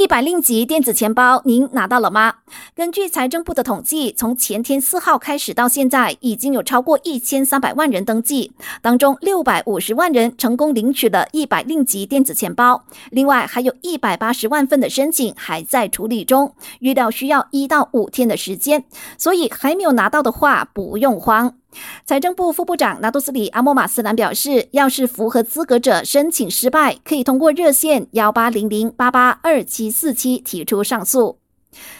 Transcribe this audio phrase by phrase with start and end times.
[0.00, 2.36] 一百令吉电子钱包，您拿到了吗？
[2.74, 8.50] 根据财政部的统计，从前天四号开始到现在，已经有超过一千三百万人登记，
[8.80, 18.82] 当中六百五十万人成功领取了一百令吉电子钱包，另外还有一百八十万份的申请还在处理中，预料需要一到五天的时间，
[19.18, 21.56] 所以还没有拿到的话不用慌。
[22.04, 31.38] 财政部副部长拿杜斯里阿莫马斯兰表示，要是符合资格者申请失败，可以通过热线幺八零零八八二七四七提出上诉。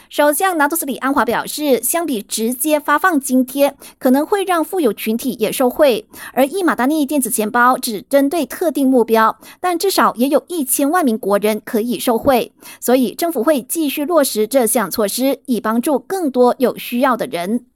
[0.09, 12.51] 首相拿杜斯里安华表示，相比直接发放津贴，可能会让富有群体也受惠，而伊马达尼电子钱包只针对特定目标，但至少也有一千万名国人可以受惠，
[12.81, 17.70] 所以政府会继续落实这项措施，以帮助更多有需要的人。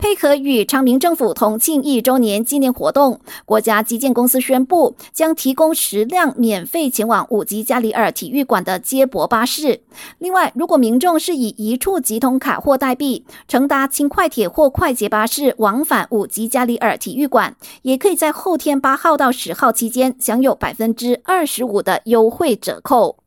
[0.00, 9.82] 配合与昌明政府同庆一周年纪念活动，国家基建公司宣布将提供十辆免费前往五级加里尔体育馆的接驳巴士。
[10.18, 23.19] 另外，如果民众是以一处即通卡或代币乘搭轻快铁或快捷巴士往返五级加里尔体育馆，也可以在后天八号到十号期间享有百分之二十五的优惠折扣。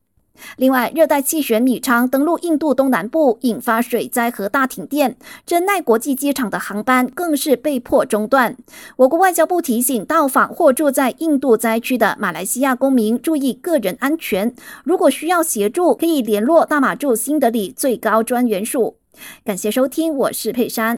[0.58, 8.56] 另外，热带气旋米昌登陆印度东南部，引发水灾和大停电，真奈国际机场的航班更是被迫中断。
[8.98, 18.98] 我国外交部提醒到访或住在印度灾区的马来西亚公民注意个人安全，如果需要协助，可以联络大马驻新德里最高专员署。
[19.46, 20.92] 感谢收听，我是佩珊。